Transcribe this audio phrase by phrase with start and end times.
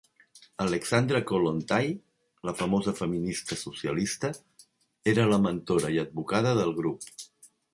[0.63, 1.91] Alexandra Kollontai,
[2.49, 4.33] la famosa feminista socialista,
[5.15, 7.07] era la mentora i advocada del grup.